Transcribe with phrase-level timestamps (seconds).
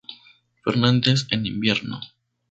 [0.63, 2.01] Fernández en invierno.